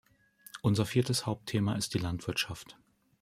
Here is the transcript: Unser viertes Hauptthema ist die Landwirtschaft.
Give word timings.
Unser 0.63 0.87
viertes 0.87 1.27
Hauptthema 1.27 1.75
ist 1.75 1.93
die 1.93 1.99
Landwirtschaft. 1.99 2.75